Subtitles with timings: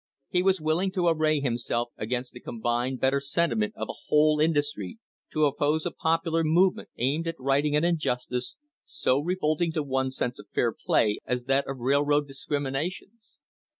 [0.29, 4.39] He was willing to array himself against the com bined better sentiment of a whole
[4.39, 4.97] industry,
[5.31, 10.17] to oppose a popu lar movement aimed at righting an injustice, so revolting to one's
[10.17, 13.37] sense of fair play as that of railroad discriminations.